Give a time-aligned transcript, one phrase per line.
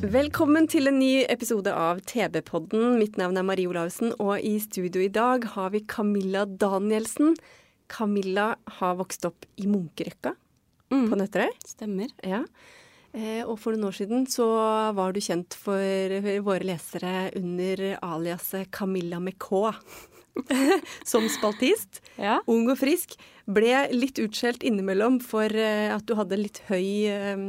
[0.00, 2.94] Velkommen til en ny episode av TV-podden.
[2.96, 7.34] Mitt navn er Marie Olavsen, og i studio i dag har vi Camilla Danielsen.
[7.92, 10.32] Camilla har vokst opp i Munkerøkka
[10.88, 11.52] på Nøtterøy.
[11.68, 12.08] Stemmer.
[12.24, 12.46] Ja.
[13.12, 14.48] Eh, og for noen år siden så
[14.96, 16.16] var du kjent for
[16.48, 19.68] våre lesere under aliaset Camilla med K.
[21.10, 22.00] Som spaltist.
[22.20, 22.38] Ja.
[22.50, 23.16] Ung og frisk.
[23.50, 27.44] Ble litt utskjelt innimellom for eh, at du hadde litt høy eh,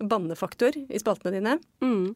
[0.00, 1.56] bannefaktor i spaltene dine.
[1.84, 2.14] Mm.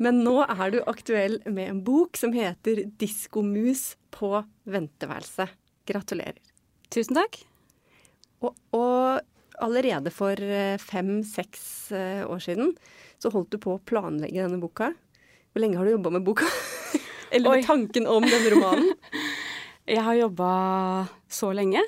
[0.00, 5.58] Men nå er du aktuell med en bok som heter 'Diskomus på venteværelset'.
[5.90, 6.38] Gratulerer.
[6.92, 7.42] Tusen takk.
[8.40, 9.20] Og, og
[9.60, 10.38] allerede for
[10.80, 12.72] fem-seks år siden
[13.20, 14.92] så holdt du på å planlegge denne boka.
[15.50, 16.46] Hvor lenge har du jobba med boka?
[17.34, 17.56] Eller Oi.
[17.58, 18.92] med tanken om denne romanen?
[19.90, 20.50] Jeg har jobba
[21.26, 21.80] så lenge.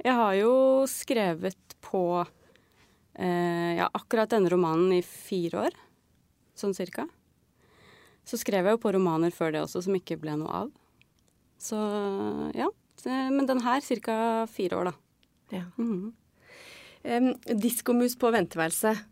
[0.00, 0.52] Jeg har jo
[0.88, 2.22] skrevet på
[3.20, 5.76] eh, ja, akkurat denne romanen i fire år,
[6.56, 7.04] sånn cirka.
[8.24, 10.70] Så skrev jeg jo på romaner før det også som ikke ble noe av.
[11.60, 11.76] Så
[12.56, 12.70] ja.
[13.04, 14.16] Men den her ca.
[14.48, 15.58] fire år, da.
[15.58, 15.64] Ja.
[15.76, 16.14] Mhm.
[17.00, 19.04] Um, Diskomus på venteværelset.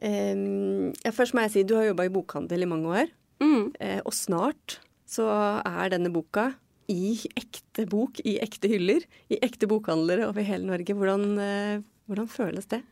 [0.00, 3.12] Um, ja, først må jeg si du har jobba i bokhandel i mange år.
[3.40, 3.72] Mm.
[3.76, 4.78] Uh, og snart
[5.08, 5.28] så
[5.60, 6.54] er denne boka
[6.92, 10.96] i ekte bok, i ekte hyller, i ekte bokhandlere over hele Norge.
[10.96, 12.82] Hvordan, eh, hvordan føles det?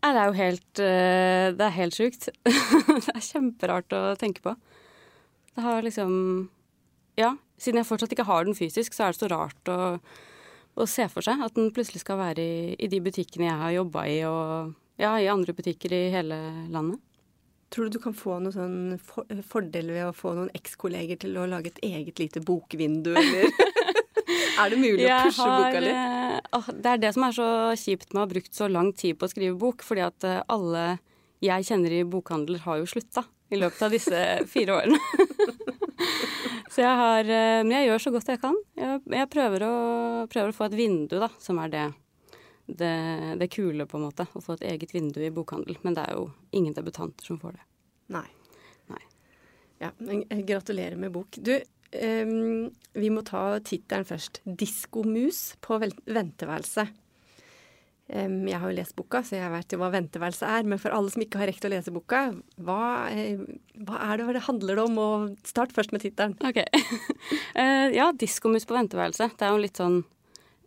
[0.00, 2.30] Nei, det er jo helt eh, Det er helt sjukt.
[3.04, 4.56] det er kjemperart å tenke på.
[5.54, 6.48] Det har liksom
[7.20, 9.98] Ja, siden jeg fortsatt ikke har den fysisk, så er det så rart å,
[10.80, 13.74] å se for seg at den plutselig skal være i, i de butikkene jeg har
[13.74, 16.38] jobba i, og ja, i andre butikker i hele
[16.72, 17.02] landet.
[17.70, 21.36] Tror du du kan få noen sånn for fordel ved å få noen ekskolleger til
[21.38, 23.46] å lage et eget lite bokvindu, eller
[24.60, 26.48] Er det mulig å pushe har, boka litt?
[26.52, 27.48] Uh, det er det som er så
[27.78, 30.42] kjipt med å ha brukt så lang tid på å skrive bok, fordi at eh,
[30.52, 30.84] alle
[31.40, 34.20] jeg kjenner i bokhandler har jo slutta i løpet av disse
[34.52, 34.98] fire årene.
[36.72, 38.58] så jeg har eh, Men jeg gjør så godt jeg kan.
[38.78, 39.74] Jeg, jeg prøver, å,
[40.32, 41.86] prøver å få et vindu, da, som er det,
[42.78, 44.26] det, det kule, på en måte.
[44.32, 45.78] Å få et eget vindu i bokhandel.
[45.82, 47.66] Men det er jo ingen debutanter som får det.
[48.16, 48.26] Nei.
[48.92, 49.02] Nei.
[49.82, 51.38] Ja, men eh, gratulerer med bok.
[51.38, 51.54] Du,
[51.92, 54.42] ehm, vi må ta tittelen først.
[54.44, 56.96] 'Diskomus på venteværelset'.
[58.10, 60.66] Em, jeg har jo lest boka, så jeg vet jo hva venteværelse er.
[60.66, 62.24] Men for alle som ikke har rekt å lese boka,
[62.58, 63.38] hva, eh,
[63.86, 64.98] hva er det det handler om?
[64.98, 66.36] Og start først med tittelen.
[66.42, 66.62] Ok.
[67.60, 69.36] Eh, ja, 'Diskomus på venteværelset'.
[69.36, 70.04] Det er jo litt sånn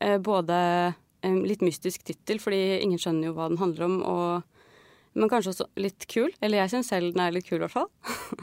[0.03, 0.93] eh, både
[1.23, 4.65] litt mystisk tittel, fordi ingen skjønner jo hva den handler om, og,
[5.15, 6.33] men kanskje også litt kul.
[6.43, 7.89] Eller jeg syns selv den er litt kul, i hvert fall.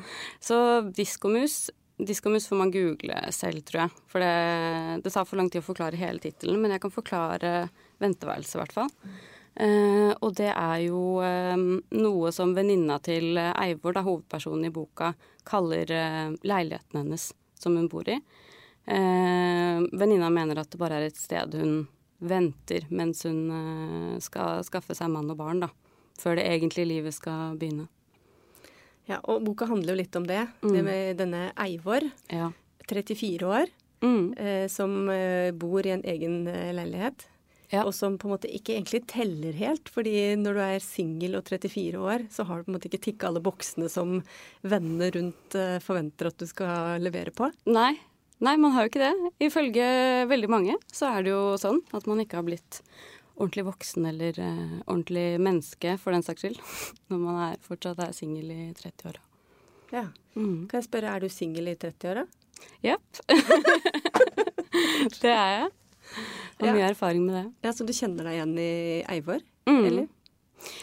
[0.49, 0.57] Så
[0.97, 1.69] diskomus
[2.01, 3.91] Diskomus får man google selv, tror jeg.
[4.09, 7.51] For det, det tar for lang tid å forklare hele tittelen, men jeg kan forklare
[8.01, 8.89] venteværelset, i hvert fall.
[9.61, 11.57] Eh, og det er jo eh,
[12.01, 15.13] noe som venninna til Eivor, da, hovedpersonen i boka,
[15.45, 17.31] kaller eh, leiligheten hennes
[17.61, 18.17] som hun bor i.
[18.87, 21.83] Eh, venninna mener at det bare er et sted hun
[22.21, 25.69] venter mens hun eh, skal skaffe seg mann og barn, da.
[26.21, 27.89] Før det egentlige livet skal begynne.
[29.09, 30.43] Ja, og boka handler jo litt om det.
[30.63, 30.73] Mm.
[30.75, 32.51] Det med denne Eivor, Ja.
[32.91, 33.67] 34 år,
[34.03, 34.35] Mm.
[34.39, 37.27] eh, som eh, bor i en egen eh, leilighet.
[37.71, 37.85] Ja.
[37.85, 39.89] Og som på en måte ikke egentlig teller helt.
[39.89, 43.01] fordi når du er singel og 34 år, så har du på en måte ikke
[43.05, 44.23] tikka alle boksene som
[44.65, 45.55] vennene rundt
[45.85, 47.53] forventer at du skal levere på.
[47.67, 47.95] Nei.
[48.41, 49.33] Nei, man har jo ikke det.
[49.45, 49.87] Ifølge
[50.31, 52.81] veldig mange så er det jo sånn at man ikke har blitt
[53.41, 56.61] ordentlig voksen eller eh, ordentlig menneske, for den saks skyld,
[57.13, 59.21] når man er, fortsatt er singel i 30-åra.
[59.93, 60.07] Ja.
[60.37, 60.69] Mm.
[60.71, 62.27] Kan jeg spørre, er du singel i 30-åra?
[62.85, 63.21] Jepp.
[65.23, 65.69] det er jeg.
[66.61, 66.73] Har Ja.
[66.77, 67.45] mye erfaring med det.
[67.65, 69.41] Ja, Så du kjenner deg igjen i Eivor?
[69.69, 69.85] Mm.
[69.87, 70.09] Eller?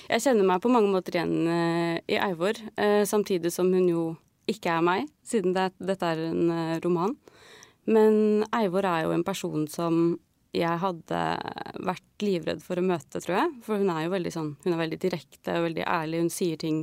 [0.09, 4.03] Jeg kjenner meg på mange måter igjen eh, i Eivor, eh, samtidig som hun jo
[4.49, 7.13] ikke er meg, siden det, dette er en eh, roman.
[7.87, 10.17] Men Eivor er jo en person som
[10.55, 11.21] jeg hadde
[11.85, 13.51] vært livredd for å møte, tror jeg.
[13.65, 16.21] For hun er jo veldig sånn, hun er veldig direkte og veldig ærlig.
[16.23, 16.81] Hun sier ting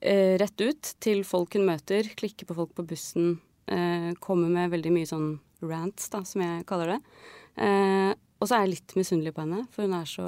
[0.00, 2.08] eh, rett ut til folk hun møter.
[2.18, 3.40] Klikker på folk på bussen.
[3.66, 5.30] eh, kommer med veldig mye sånn
[5.66, 7.00] rants, da, som jeg kaller det.
[7.64, 10.26] Eh, og så er jeg litt misunnelig på henne, for hun er så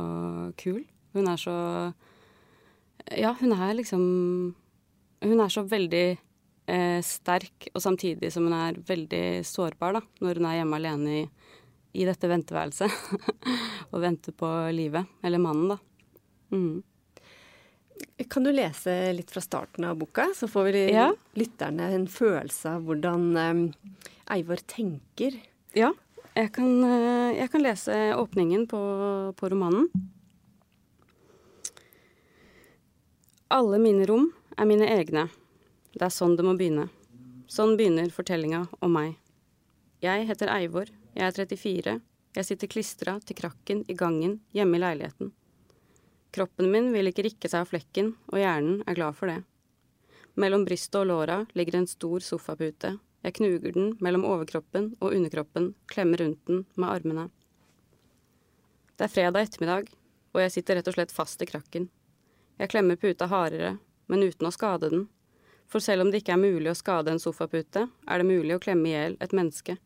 [0.59, 0.81] kul.
[1.15, 1.57] Hun er så
[3.17, 4.03] Ja, hun er liksom
[5.23, 6.19] Hun er så veldig
[6.69, 11.17] eh, sterk, og samtidig som hun er veldig sårbar, da, når hun er hjemme alene
[11.23, 11.25] i,
[11.99, 12.93] i dette venteværelset
[13.93, 15.09] og venter på livet.
[15.25, 15.79] Eller mannen, da.
[16.55, 16.83] Mm.
[18.31, 21.09] Kan du lese litt fra starten av boka, så får vi Ja.
[21.39, 23.65] lytterne en følelse av hvordan um,
[24.31, 25.35] Eivor tenker?
[25.77, 25.91] Ja,
[26.37, 28.79] jeg kan, eh, jeg kan lese åpningen på,
[29.35, 29.89] på romanen.
[33.51, 34.29] Alle mine rom
[34.59, 35.27] er mine egne.
[35.99, 36.85] Det er sånn det må begynne.
[37.51, 39.17] Sånn begynner fortellinga om meg.
[39.99, 41.95] Jeg heter Eivor, jeg er 34,
[42.39, 45.33] jeg sitter klistra til krakken i gangen hjemme i leiligheten.
[46.31, 49.41] Kroppen min vil ikke rikke seg av flekken, og hjernen er glad for det.
[50.39, 52.95] Mellom brystet og låra ligger en stor sofapute.
[53.27, 57.29] Jeg knuger den mellom overkroppen og underkroppen, klemmer rundt den med armene.
[58.95, 59.91] Det er fredag ettermiddag,
[60.31, 61.91] og jeg sitter rett og slett fast i krakken.
[62.63, 65.09] Jeg klemmer puta hardere, men uten å skade den.
[65.69, 68.63] For selv om det ikke er mulig å skade en sofapute, er det mulig å
[68.63, 69.77] klemme i hjel et menneske.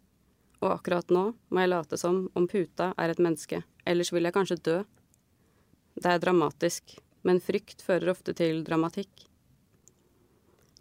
[0.63, 4.37] Og akkurat nå må jeg late som om puta er et menneske, ellers vil jeg
[4.37, 4.79] kanskje dø.
[5.99, 6.95] Det er dramatisk,
[7.27, 9.27] men frykt fører ofte til dramatikk.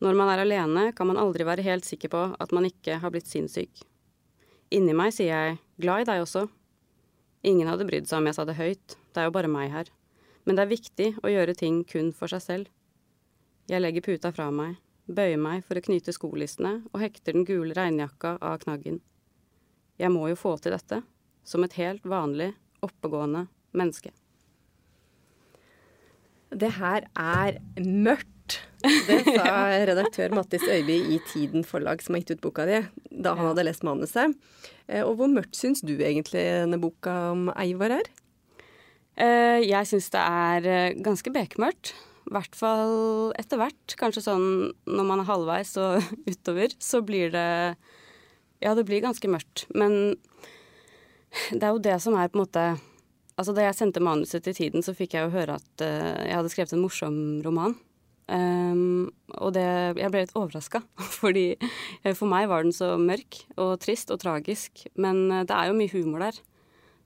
[0.02, 3.14] Når man er alene, kan man aldri være helt sikker på at man ikke har
[3.14, 3.84] blitt sinnssyk.
[4.74, 6.46] Inni meg sier jeg glad i deg også.
[7.50, 9.90] Ingen hadde brydd seg om jeg sa det høyt, det er jo bare meg her.
[10.46, 12.72] Men det er viktig å gjøre ting kun for seg selv.
[13.70, 14.78] Jeg legger puta fra meg,
[15.16, 19.00] bøyer meg for å knyte skolissene og hekter den gule regnjakka av knaggen.
[20.02, 21.02] Jeg må jo få til dette,
[21.46, 23.46] som et helt vanlig, oppegående
[23.78, 24.12] menneske.
[26.52, 28.58] Det her er mørkt.
[28.82, 29.52] Det sa
[29.90, 32.82] redaktør Mattis Øyby i Tiden forlag, som har gitt ut boka di,
[33.24, 34.34] da han hadde lest manuset.
[34.88, 38.10] Eh, Og hvor mørkt syns du egentlig denne boka om Eivor er?
[39.16, 41.94] Eh, jeg syns det er eh, ganske bekmørkt.
[42.28, 43.96] I hvert fall etter hvert.
[44.00, 44.46] Kanskje sånn
[44.86, 47.50] når man er halvveis og utover, så blir det
[48.62, 49.66] Ja, det blir ganske mørkt.
[49.74, 50.16] Men
[51.52, 52.66] det er jo det som er på en måte
[53.40, 56.36] Altså da jeg sendte manuset til Tiden, så fikk jeg jo høre at uh, jeg
[56.36, 57.74] hadde skrevet en morsom roman.
[58.32, 59.10] Um,
[59.40, 59.64] og det,
[59.98, 60.84] jeg ble litt overraska,
[61.22, 61.56] fordi
[62.14, 64.86] for meg var den så mørk og trist og tragisk.
[64.94, 66.38] Men eh, det er jo mye humor der.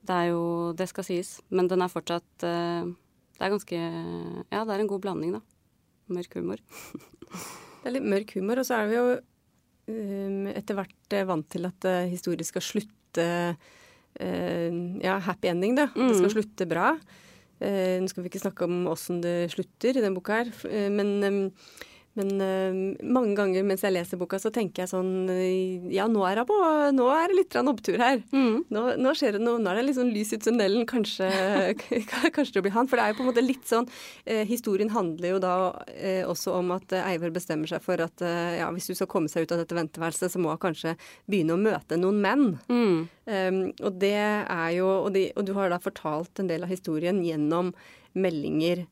[0.06, 0.44] Det er jo
[0.78, 1.32] Det skal sies.
[1.50, 2.92] Men den er fortsatt eh,
[3.36, 5.42] Det er ganske Ja, det er en god blanding, da.
[6.16, 6.62] Mørk humor.
[7.86, 9.02] Det er litt mørk humor, og så er vi jo
[9.94, 15.76] um, etter hvert eh, vant til at uh, historie skal slutte uh, Ja, happy ending,
[15.78, 15.86] da.
[15.94, 16.96] Det skal slutte bra.
[17.62, 20.90] Uh, Nå skal vi ikke snakke om åssen det slutter i denne boka her, eh,
[20.92, 21.46] men, um,
[22.16, 26.24] men uh, mange ganger mens jeg leser boka, så tenker jeg sånn eh, Ja, nå
[26.28, 26.56] er, på,
[26.96, 28.22] nå er det litt opptur her.
[28.32, 30.86] Nå, nå skjer det noe, nå er det sånn lys i tunnelen.
[30.88, 31.28] Kanskje,
[32.36, 32.88] kanskje det blir han.
[32.88, 33.90] For det er jo på en måte litt sånn
[34.24, 35.56] eh, Historien handler jo da
[35.92, 39.10] eh, også om at Eivar Eivor bestemmer seg for at eh, ja, hvis du skal
[39.12, 40.96] komme seg ut av dette venteværelset, så må hun kanskje
[41.30, 42.48] begynne å møte noen menn.
[43.26, 46.72] Um, og det er jo og, de, og du har da fortalt en del av
[46.72, 47.74] historien gjennom
[48.16, 48.86] meldinger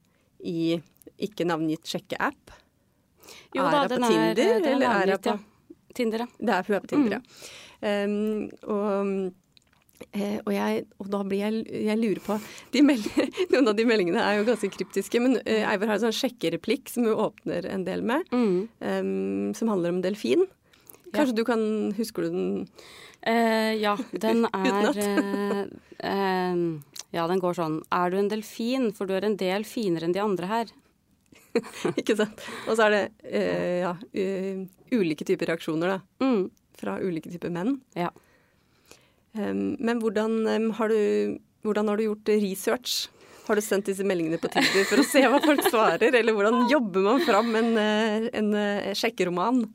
[0.44, 0.80] i
[1.24, 2.63] ikke navngitt sjekkeapp.
[3.56, 5.38] Jo Er da, hun på Tinder, er, den eller er hun på- ja.
[5.94, 6.28] Tinder, ja.
[6.40, 7.22] Det er hun er på Tinder, ja.
[7.84, 9.34] Um, og
[10.16, 12.38] eh, og, jeg, og da blir jeg, jeg lurer på
[13.54, 16.90] Noen av de meldingene er jo ganske kryptiske, men eh, Eivor har en sånn sjekkereplikk
[16.92, 20.46] som hun åpner en del med, um, som handler om delfin.
[21.14, 21.62] Kanskje du kan
[21.98, 22.48] Husker du den?
[23.22, 25.60] Eh, ja, den er eh,
[26.04, 26.64] eh,
[27.14, 30.16] Ja, den går sånn Er du en delfin, for du er en del finere enn
[30.16, 30.72] de andre her.
[32.00, 32.44] Ikke sant?
[32.68, 34.62] Og så er det uh, ja, uh,
[34.94, 36.26] ulike typer reaksjoner, da.
[36.26, 36.48] Mm.
[36.80, 37.78] Fra ulike typer menn.
[37.98, 38.10] Ja.
[39.34, 43.08] Um, men hvordan, um, har du, hvordan har du gjort research?
[43.48, 46.14] Har du sendt disse meldingene på Tinder for å se hva folk svarer?
[46.16, 48.54] Eller hvordan jobber man fram en, eh, en
[48.96, 49.66] sjekkeroman?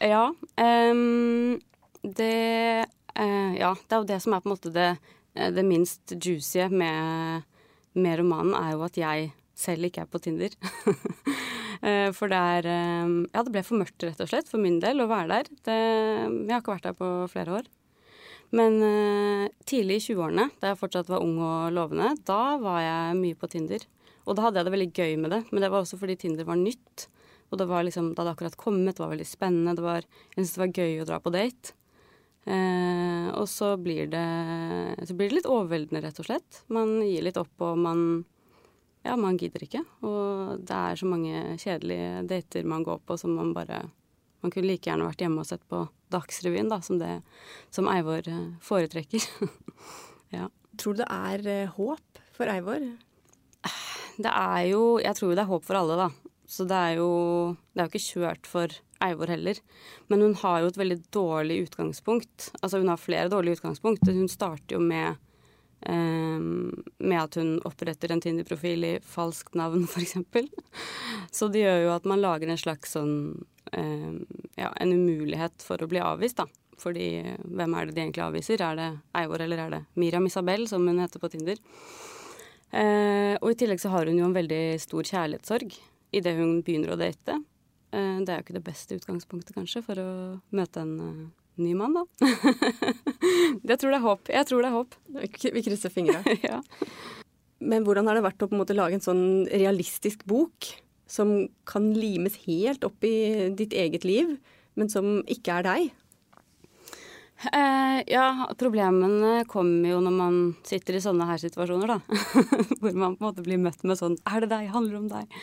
[0.00, 0.30] Ja.
[0.56, 1.58] um,
[2.00, 2.86] det
[3.18, 4.88] uh, Ja, det er jo det som er på en måte det,
[5.36, 7.44] det minst juicy med,
[7.92, 9.28] med romanen, er jo at jeg
[9.58, 10.54] selv ikke er på Tinder.
[11.78, 14.80] Eh, For det er eh, Ja, det ble for mørkt, rett og slett, for min
[14.82, 15.50] del å være der.
[15.62, 17.68] Det, jeg har ikke vært der på flere år.
[18.58, 23.20] Men eh, tidlig i 20-årene, da jeg fortsatt var ung og lovende, da var jeg
[23.20, 23.84] mye på Tinder.
[24.26, 26.48] Og da hadde jeg det veldig gøy med det, men det var også fordi Tinder
[26.48, 27.06] var nytt.
[27.52, 29.76] Og det var liksom, det hadde akkurat kommet, det var veldig spennende.
[29.78, 31.76] Det var, jeg syntes det var gøy å dra på date.
[32.48, 34.26] Eh, og så blir, det,
[35.06, 36.60] så blir det litt overveldende, rett og slett.
[36.72, 38.02] Man gir litt opp, og man
[39.06, 39.84] Ja, man gidder ikke.
[40.04, 43.86] Og det er så mange kjedelige dater man går på som man bare
[44.38, 45.80] Man kunne like gjerne vært hjemme og sett på
[46.14, 47.24] Dagsrevyen, da, som, det,
[47.74, 49.24] som Eivor eh, foretrekker.
[50.36, 50.46] ja.
[50.78, 52.84] Tror du det er eh, håp for Eivor?
[54.18, 56.08] Det er jo Jeg tror det er håp for alle, da.
[56.48, 57.10] Så det er jo
[57.74, 59.58] Det er jo ikke kjørt for Eivor heller.
[60.10, 62.50] Men hun har jo et veldig dårlig utgangspunkt.
[62.62, 64.06] Altså hun har flere dårlige utgangspunkt.
[64.06, 65.18] Hun starter jo med
[65.86, 70.16] med at hun oppretter en Tinder-profil i falskt navn, f.eks.
[71.30, 73.14] Så det gjør jo at man lager en slags sånn
[73.72, 76.48] um, ja, en umulighet for å bli avvist, da.
[76.78, 77.08] Fordi
[77.42, 78.62] hvem er det de egentlig avviser?
[78.62, 81.58] Er det Eivor eller er det Miriam Isabel, som hun heter på Tinder?
[82.68, 85.72] Uh, og i tillegg så har hun jo en veldig stor kjærlighetssorg
[86.18, 87.38] idet hun begynner å date.
[87.94, 90.10] Uh, det er jo ikke det beste utgangspunktet, kanskje, for å
[90.54, 90.94] møte en
[91.62, 92.04] ny mann, da.
[93.70, 94.32] jeg tror det er håp.
[94.32, 94.98] Jeg tror det er håp.
[95.58, 96.22] Vi krysser fingra.
[96.48, 96.60] ja.
[97.58, 100.70] Men hvordan har det vært å på en måte lage en sånn realistisk bok
[101.08, 104.36] som kan limes helt opp i ditt eget liv,
[104.78, 105.88] men som ikke er deg?
[107.38, 111.98] Eh, ja, problemene kommer jo når man sitter i sånne her situasjoner, da.
[112.80, 114.72] Hvor man på en måte blir møtt med sånn Er det deg?
[114.74, 115.36] Handler det om deg?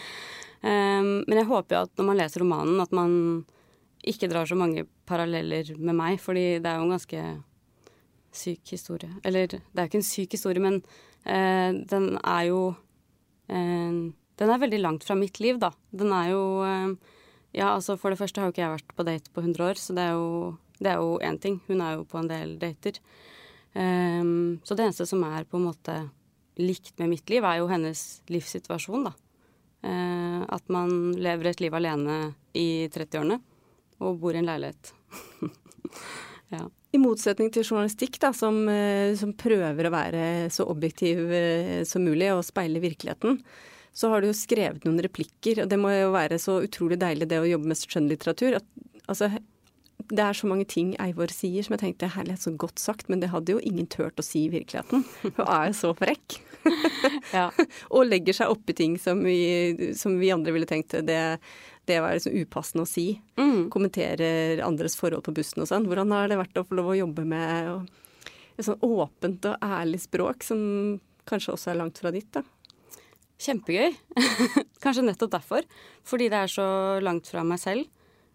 [0.59, 3.13] Eh, men jeg håper jo at når man leser romanen, at man
[4.05, 7.21] ikke drar så mange paralleller med meg, fordi det er jo en ganske
[8.35, 9.11] syk historie.
[9.25, 10.81] Eller det er jo ikke en syk historie, men
[11.23, 12.61] eh, den er jo
[13.49, 15.71] eh, Den er veldig langt fra mitt liv, da.
[15.91, 17.13] Den er jo eh,
[17.55, 19.79] Ja, altså for det første har jo ikke jeg vært på date på 100 år,
[19.79, 21.61] så det er jo det én ting.
[21.67, 22.99] Hun er jo på en del dater.
[23.73, 25.95] Um, så det eneste som er på en måte
[26.59, 29.13] likt med mitt liv, er jo hennes livssituasjon, da.
[29.85, 33.39] Uh, at man lever et liv alene i 30-årene
[34.03, 34.91] og bor i en leilighet.
[36.55, 36.65] ja.
[36.95, 42.05] I motsetning til journalistikk, da, som, eh, som, prøver å være så objektiv eh, som
[42.07, 43.41] mulig og speile virkeligheten,
[43.95, 45.63] så har du jo skrevet noen replikker.
[45.63, 48.57] Og det må jo være så utrolig deilig det å jobbe med skjønnlitteratur.
[48.59, 49.31] At, altså,
[50.11, 53.21] det er så mange ting Eivor sier som jeg tenkte herlighet, så godt sagt, men
[53.23, 55.05] det hadde jo ingen turt å si i virkeligheten.
[55.23, 56.39] Hun er jo så frekk.
[57.37, 57.47] ja.
[57.95, 61.21] og legger seg oppi ting som vi, som vi andre ville tenkt det
[61.85, 63.07] det var liksom upassende å si.
[63.37, 63.69] Mm.
[63.73, 65.87] Kommenterer andres forhold på bussen og sånn.
[65.89, 67.89] Hvordan har det vært å få lov å jobbe med
[68.55, 70.59] et sånn åpent og ærlig språk som
[71.29, 72.43] kanskje også er langt fra ditt, da?
[73.45, 73.93] Kjempegøy.
[74.83, 75.67] kanskje nettopp derfor.
[76.07, 76.67] Fordi det er så
[77.03, 77.89] langt fra meg selv.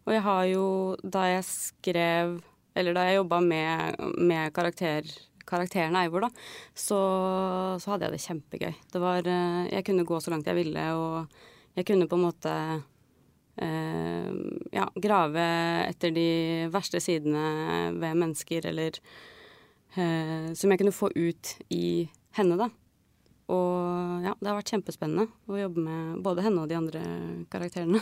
[0.07, 0.66] Og jeg har jo,
[1.02, 2.38] da jeg skrev
[2.78, 5.04] Eller da jeg jobba med, med karakter,
[5.45, 6.28] karakteren Eivor, da,
[6.73, 7.00] så,
[7.83, 8.75] så, hadde jeg det kjempegøy.
[8.95, 12.25] Det var eh, Jeg kunne gå så langt jeg ville, og jeg kunne på en
[12.28, 12.54] måte
[13.61, 15.47] ja, grave
[15.88, 16.29] etter de
[16.73, 18.97] verste sidene ved mennesker, eller
[19.97, 22.71] eh, Som jeg kunne få ut i henne, da.
[23.50, 27.00] Og ja, det har vært kjempespennende å jobbe med både henne og de andre
[27.50, 27.99] karakterene.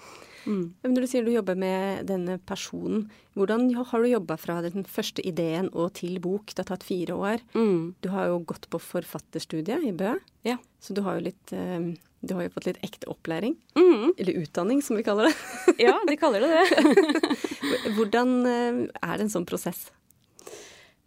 [0.50, 0.64] mm.
[0.84, 3.06] Når du sier du jobber med denne personen,
[3.38, 6.52] hvordan har du jobba fra den første ideen og til bok?
[6.52, 7.46] Det har tatt fire år.
[7.56, 7.96] Mm.
[8.04, 10.58] Du har jo gått på forfatterstudiet i Bø, ja.
[10.84, 13.54] så du har jo litt eh, du har jo fått litt ekte opplæring.
[13.78, 14.12] Mm.
[14.18, 15.36] Eller utdanning, som vi kaller det.
[15.86, 17.38] ja, de kaller det det.
[17.96, 19.86] Hvordan eh, er det en sånn prosess?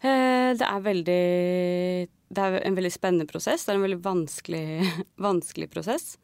[0.01, 1.23] Eh, det er veldig
[2.33, 3.65] Det er en veldig spennende prosess.
[3.65, 4.65] Det er en veldig vanskelig,
[5.29, 6.15] vanskelig prosess.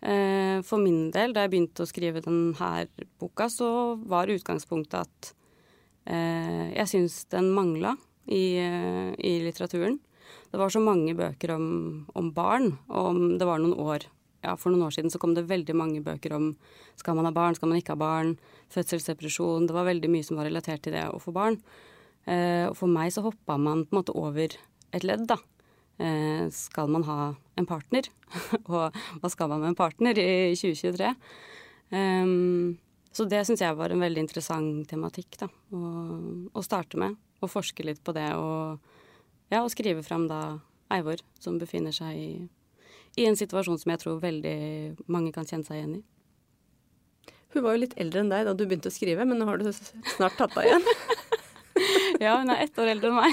[0.00, 2.86] Eh, for min del, da jeg begynte å skrive denne
[3.20, 3.68] boka, så
[4.08, 5.34] var utgangspunktet at
[6.10, 7.92] jeg syns den mangla
[8.26, 10.00] i, i litteraturen.
[10.50, 11.66] Det var så mange bøker om,
[12.18, 14.08] om, barn, og om det var noen år
[14.40, 16.50] ja, for noen år siden så kom det veldig mange bøker om
[16.98, 18.34] skal man ha barn, skal man ikke ha barn,
[18.72, 21.58] fødselsdepresjon Det var veldig mye som var relatert til det å få barn.
[22.24, 24.56] Eh, og for meg så hoppa man på en måte over
[24.96, 25.36] et ledd, da.
[26.00, 27.18] Eh, skal man ha
[27.60, 28.08] en partner?
[28.72, 31.12] og hva skal man med en partner i 2023?
[31.96, 32.32] Eh,
[33.10, 35.82] så det syns jeg var en veldig interessant tematikk da, å,
[36.54, 37.18] å starte med.
[37.40, 38.80] Å forske litt på det og,
[39.50, 40.60] ja, og skrive fram da
[40.92, 42.30] Eivor, som befinner seg i
[43.18, 44.56] i en situasjon som jeg tror veldig
[45.10, 46.02] mange kan kjenne seg igjen i.
[47.50, 49.58] Hun var jo litt eldre enn deg da du begynte å skrive, men nå har
[49.58, 50.86] du snart tatt deg igjen.
[52.24, 53.32] ja, hun er ett år eldre enn meg.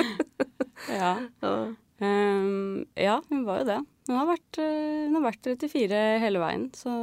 [1.02, 1.12] ja.
[2.02, 3.80] Um, ja, hun var jo det.
[4.08, 6.94] Hun har vært, uh, hun har vært 34 hele veien, så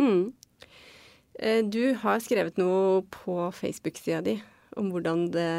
[0.00, 0.30] mm.
[1.40, 4.34] Eh, du har skrevet noe på Facebook-sida di
[4.76, 5.52] om hvordan det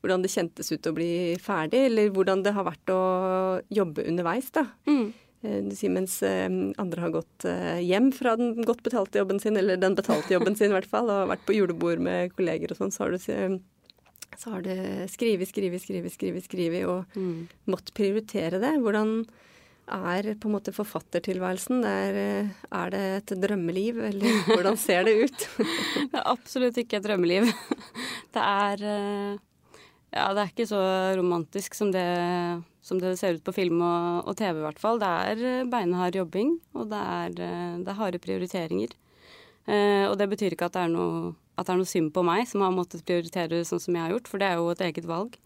[0.00, 3.04] hvordan det kjentes ut å bli ferdig, eller hvordan det har vært å
[3.72, 4.66] jobbe underveis, da.
[4.88, 5.06] Mm.
[5.46, 6.48] Eh, du sier mens eh,
[6.80, 10.56] andre har gått eh, hjem fra den godt betalte jobben sin, eller den betalte jobben
[10.58, 13.60] sin i hvert fall, og vært på julebord med kolleger og sånn, så har du
[14.36, 17.68] så har det skrevet, skrevet, skrevet, skrevet, skrevet og mm.
[17.72, 18.74] måttet prioritere det.
[18.84, 19.22] Hvordan,
[19.86, 21.84] er på en måte forfattertilværelsen?
[21.86, 22.16] Er,
[22.74, 25.44] er det et drømmeliv, eller hvordan ser det ut?
[26.10, 27.46] det er absolutt ikke et drømmeliv.
[28.36, 28.82] Det er
[30.14, 30.82] Ja, det er ikke så
[31.18, 32.06] romantisk som det,
[32.86, 35.00] som det ser ut på film og, og TV, i hvert fall.
[35.02, 37.34] Det er eh, beinhard jobbing, og det er,
[37.82, 38.94] det er harde prioriteringer.
[39.66, 42.46] Eh, og det betyr ikke at det, noe, at det, er noe, synd på meg
[42.46, 45.10] som har måttet prioritere sånn som jeg har gjort, for det er jo et eget
[45.10, 45.36] valg.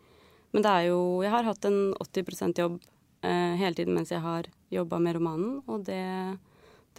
[0.53, 2.81] Men det er jo Jeg har hatt en 80 jobb
[3.23, 6.05] eh, hele tiden mens jeg har jobba med romanen, og det,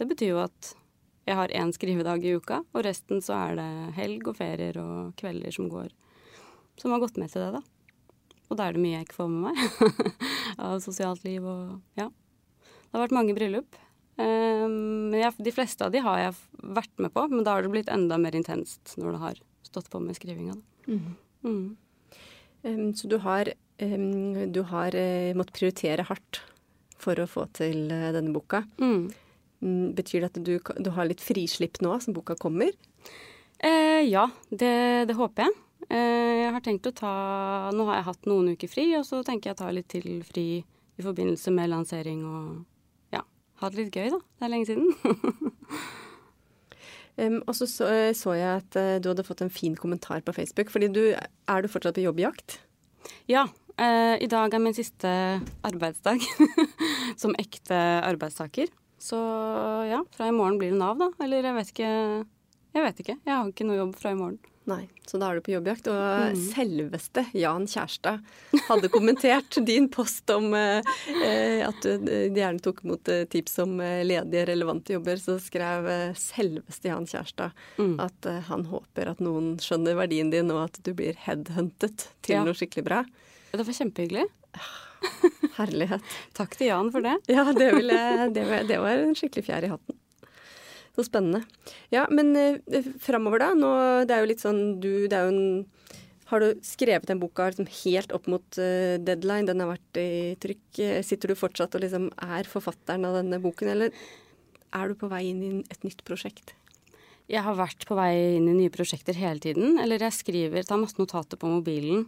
[0.00, 0.74] det, betyr jo at
[1.28, 5.12] jeg har én skrivedag i uka, og resten så er det helg og ferier og
[5.20, 5.92] kvelder som går
[6.82, 7.62] Som har gått med til det, da.
[8.50, 10.10] Og da er det mye jeg ikke får med meg
[10.66, 12.10] av sosialt liv og Ja.
[12.92, 13.78] Det har vært mange bryllup.
[14.20, 16.34] Um, jeg, de fleste av de har jeg
[16.76, 19.88] vært med på, men da har det blitt enda mer intenst når det har stått
[19.88, 20.58] på med skrivinga.
[20.84, 21.14] Mm.
[21.46, 21.64] Mm.
[22.66, 23.48] Um, så du har,
[23.80, 26.42] um, du har uh, måttet prioritere hardt
[27.00, 28.66] for å få til uh, denne boka.
[28.76, 29.08] Mm.
[29.64, 29.84] mm.
[29.96, 32.76] Betyr det at du, du, har litt frislipp nå som boka kommer?
[33.64, 34.74] Uh, ja, det,
[35.08, 35.56] det, håper jeg.
[35.88, 37.12] Jeg har tenkt å ta
[37.74, 40.22] Nå har jeg hatt noen uker fri, og så tenker jeg å ta litt til
[40.26, 40.46] fri
[40.98, 43.22] i forbindelse med lansering og ja,
[43.60, 44.20] ha det litt gøy, da.
[44.20, 44.92] Det er lenge siden.
[47.22, 50.34] um, og så, så så jeg at uh, du hadde fått en fin kommentar på
[50.36, 50.70] Facebook.
[50.70, 52.60] fordi du, Er du fortsatt på jobbjakt?
[53.30, 53.48] Ja.
[53.80, 55.08] Uh, I dag er min siste
[55.64, 56.20] arbeidsdag
[57.22, 58.68] som ekte arbeidstaker.
[59.02, 59.18] Så
[59.88, 61.10] ja, fra i morgen blir det Nav, da.
[61.24, 61.92] Eller jeg vet ikke.
[62.72, 63.16] Jeg vet ikke.
[63.24, 64.51] Jeg har ikke noe jobb fra i morgen.
[64.70, 65.88] Nei, så da er du på jobbjakt.
[65.90, 66.42] Og mm.
[66.52, 68.20] selveste Jan Kjærstad
[68.68, 73.74] hadde kommentert din post om eh, eh at du gjerne tok imot eh, tips om
[73.82, 75.18] eh, ledige, relevante jobber.
[75.18, 75.88] Så skrev
[76.18, 77.96] selveste Jan Kjærstad mm.
[78.02, 82.38] at eh, han håper at noen skjønner verdien din, og at du blir headhuntet til
[82.38, 82.46] ja.
[82.46, 83.02] noe skikkelig bra.
[83.52, 84.28] Det var kjempehyggelig.
[85.58, 86.14] Herlighet.
[86.38, 87.18] Takk til Jan for det.
[87.30, 87.98] Ja, det, ville,
[88.32, 89.98] det, var, det var en skikkelig fjær i hatten.
[90.92, 91.42] Så spennende.
[91.92, 93.52] Ja, men eh, framover, da?
[93.56, 93.72] Nå,
[94.08, 95.62] det er jo litt sånn du Det er jo en
[96.28, 99.48] Har du skrevet den boka liksom helt opp mot uh, deadline?
[99.48, 100.66] Den har vært i trykk.
[100.80, 103.92] Eh, sitter du fortsatt og liksom er forfatteren av denne boken, eller
[104.72, 106.54] er du på vei inn i et nytt prosjekt?
[107.28, 109.76] Jeg har vært på vei inn i nye prosjekter hele tiden.
[109.80, 112.06] Eller jeg skriver, tar masse notater på mobilen.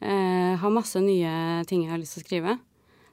[0.00, 2.56] Eh, har masse nye ting jeg har lyst til å skrive.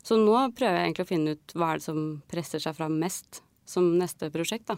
[0.05, 2.97] Så nå prøver jeg egentlig å finne ut hva er det som presser seg fram
[3.01, 4.77] mest som neste prosjekt, da.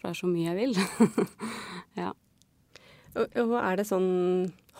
[0.00, 0.74] For det er så mye jeg vil.
[2.00, 2.10] ja.
[3.18, 4.10] Og, og, er det sånn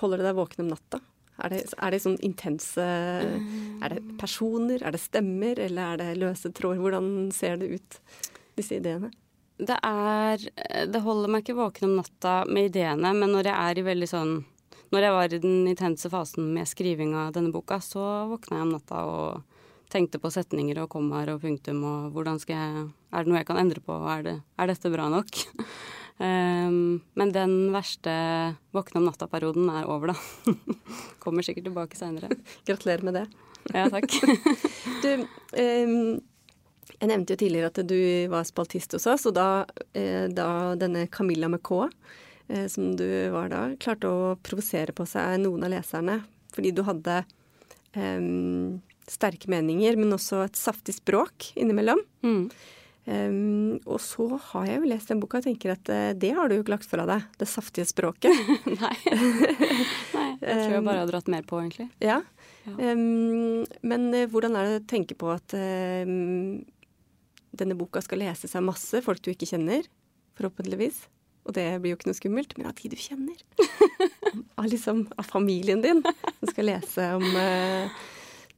[0.01, 1.01] Holder det deg våken om natta?
[1.45, 6.21] Er det, er det sånn intense Er det personer, er det stemmer, eller er det
[6.23, 6.81] løse tråder?
[6.81, 7.99] Hvordan ser det ut,
[8.57, 9.11] disse ideene?
[9.61, 10.47] Det er
[10.89, 14.09] Det holder meg ikke våken om natta med ideene, men når jeg er i veldig
[14.09, 14.35] sånn
[14.95, 18.69] Når jeg var i den intense fasen med skriving av denne boka, så våkna jeg
[18.69, 19.50] om natta og
[19.91, 23.49] tenkte på setninger og kommaer og punktum og hvordan skal jeg Er det noe jeg
[23.49, 23.97] kan endre på?
[24.07, 25.41] Er, det, er dette bra nok?
[26.23, 28.13] um, men den verste
[28.77, 30.51] våkne om natta-perioden er over, da.
[31.23, 32.31] Kommer sikkert tilbake seinere.
[32.69, 33.27] Gratulerer med det.
[33.75, 34.15] Ja, takk.
[35.03, 35.11] du,
[35.59, 36.21] um,
[37.01, 38.01] jeg nevnte jo tidligere at du
[38.31, 39.65] var spaltist hos oss, og da,
[39.97, 41.89] eh, da denne Camilla K,
[42.49, 46.83] eh, som du var da, klarte å provosere på seg noen av leserne fordi du
[46.83, 47.21] hadde
[47.95, 52.03] um, sterke meninger, men også et saftig språk innimellom.
[52.27, 52.45] Mm.
[53.11, 56.51] Um, og så har jeg jo lest den boka og tenker at uh, det har
[56.51, 57.25] du jo ikke lagt fra deg.
[57.41, 58.37] Det saftige språket.
[58.81, 58.97] Nei.
[60.15, 60.27] Nei.
[60.41, 61.89] Jeg tror jeg bare har dratt mer på, egentlig.
[62.05, 62.21] Ja.
[62.67, 62.75] ja.
[62.77, 66.13] Um, men uh, hvordan er det å tenke på at uh,
[67.51, 69.89] denne boka skal leses av masse folk du ikke kjenner,
[70.39, 71.03] forhåpentligvis?
[71.49, 73.43] Og det blir jo ikke noe skummelt, men av de du kjenner.
[74.61, 77.25] av, liksom, av familien din, som skal lese om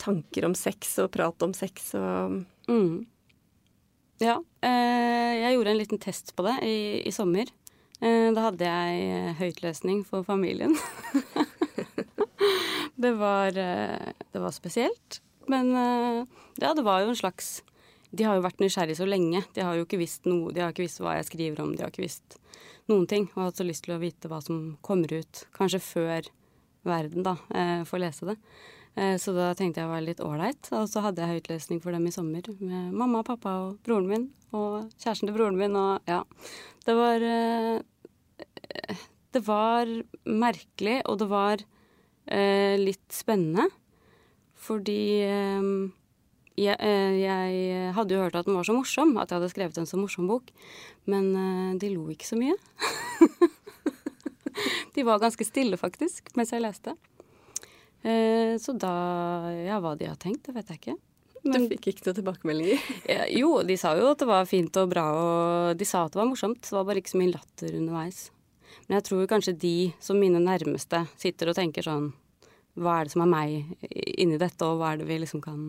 [0.03, 3.07] tanker om sex og prat om sex og mm.
[4.23, 4.37] Ja.
[4.63, 6.77] Eh, jeg gjorde en liten test på det i,
[7.09, 7.49] i sommer.
[7.99, 10.77] Eh, da hadde jeg høytløsning høytlesning for familien.
[13.03, 15.19] det, var, eh, det var spesielt.
[15.51, 16.23] Men eh,
[16.63, 17.63] ja, det var jo en slags
[18.13, 19.43] De har jo vært nysgjerrige så lenge.
[19.57, 21.83] De har jo ikke visst noe, de har ikke visst hva jeg skriver om, de
[21.83, 22.39] har ikke visst
[22.91, 23.27] noen ting.
[23.35, 26.31] Og hatt så lyst til å vite hva som kommer ut, kanskje før
[26.87, 28.37] verden, da, eh, får lese det.
[28.95, 30.69] Eh, så da tenkte jeg være litt ålreit.
[30.77, 34.29] Og så hadde jeg høytlesning for dem i sommer med mamma, pappa og broren min.
[34.53, 36.23] Og kjæresten til broren min og ja.
[36.85, 38.99] Det var eh,
[39.33, 39.89] Det var
[40.29, 41.63] merkelig, og det var
[42.29, 43.71] eh, litt spennende.
[44.63, 45.25] Fordi
[46.55, 49.89] jeg, jeg, hadde jo hørt at den var så morsom, at jeg hadde skrevet en
[49.91, 50.53] så morsom bok.
[51.11, 51.33] Men
[51.83, 52.55] de lo ikke så mye.
[54.95, 56.95] de var ganske stille, faktisk, mens jeg leste.
[58.03, 58.93] Eh, så da
[59.63, 60.99] Ja, hva de har tenkt, det vet jeg ikke.
[61.43, 62.85] Men, Du fikk ikke noen tilbakemeldinger?
[63.11, 66.15] ja, jo, de sa jo at det var fint og bra, og de sa at
[66.15, 66.63] det var morsomt.
[66.63, 68.21] Det var bare ikke så mye latter underveis.
[68.87, 72.13] Men jeg tror kanskje de som mine nærmeste sitter og tenker sånn
[72.79, 75.61] Hva er det som er meg inni dette, og hva er det vi liksom kan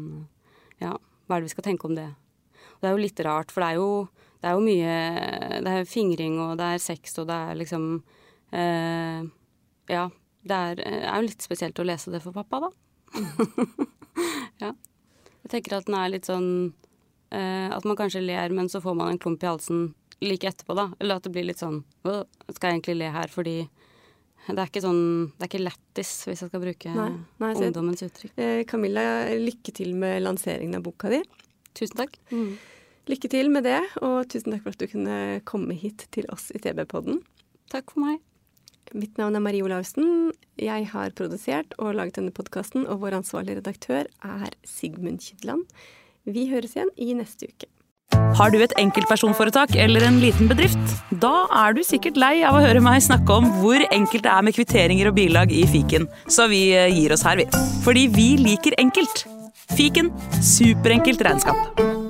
[0.82, 2.08] Ja, hva er det vi skal tenke om det?
[2.76, 3.90] Og det er jo litt rart, for det er jo,
[4.40, 4.96] det er jo mye
[5.68, 7.88] Det er fingring, og det er sex, og det er liksom
[8.56, 9.24] eh,
[9.92, 10.08] Ja.
[10.44, 12.70] Det er, er jo litt spesielt å lese det for pappa, da.
[14.64, 14.72] ja.
[15.44, 16.48] Jeg tenker at den er litt sånn
[17.36, 20.76] eh, At man kanskje ler, men så får man en klump i halsen like etterpå,
[20.78, 20.86] da.
[21.00, 22.22] Eller at det blir litt sånn «Åh,
[22.56, 23.56] Skal jeg egentlig le her fordi
[24.44, 25.02] det er ikke sånn
[25.38, 28.34] Det er ikke lættis, hvis jeg skal bruke Nei, nei, så- ungdommens uttrykk.
[28.44, 29.04] Eh, Camilla,
[29.40, 31.22] lykke til med lanseringen av boka di.
[31.76, 32.18] Tusen takk.
[33.08, 35.16] Lykke til med det, og tusen takk for at du kunne
[35.48, 37.22] komme hit til oss i TB-podden.
[37.72, 38.20] Takk for meg.
[38.92, 40.34] Mitt navn er Marie Olaussen.
[40.60, 45.64] Jeg har produsert og laget denne podkasten, og vår ansvarlige redaktør er Sigmund Kydland.
[46.26, 47.70] Vi høres igjen i neste uke.
[48.38, 50.94] Har du et enkeltpersonforetak eller en liten bedrift?
[51.24, 54.46] Da er du sikkert lei av å høre meg snakke om hvor enkelt det er
[54.46, 57.50] med kvitteringer og bilag i fiken, så vi eh, gir oss her, vi.
[57.86, 59.26] Fordi vi liker enkelt.
[59.74, 62.03] Fiken superenkelt regnskap.